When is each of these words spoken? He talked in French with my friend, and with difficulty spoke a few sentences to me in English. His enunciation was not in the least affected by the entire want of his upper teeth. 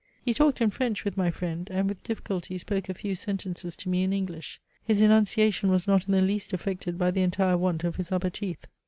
He 0.25 0.33
talked 0.33 0.61
in 0.61 0.71
French 0.71 1.05
with 1.05 1.15
my 1.15 1.29
friend, 1.29 1.69
and 1.69 1.87
with 1.87 2.01
difficulty 2.01 2.57
spoke 2.57 2.89
a 2.89 2.93
few 2.95 3.13
sentences 3.13 3.75
to 3.75 3.87
me 3.89 4.01
in 4.01 4.13
English. 4.13 4.59
His 4.83 4.99
enunciation 4.99 5.69
was 5.69 5.85
not 5.85 6.07
in 6.07 6.11
the 6.13 6.21
least 6.21 6.53
affected 6.53 6.97
by 6.97 7.11
the 7.11 7.21
entire 7.21 7.55
want 7.55 7.83
of 7.83 7.97
his 7.97 8.11
upper 8.11 8.31
teeth. 8.31 8.65